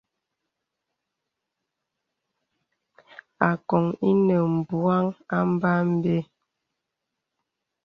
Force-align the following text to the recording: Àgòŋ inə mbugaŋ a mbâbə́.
Àgòŋ 3.49 3.85
inə 4.09 4.35
mbugaŋ 4.55 5.05
a 5.35 5.37
mbâbə́. 5.51 6.19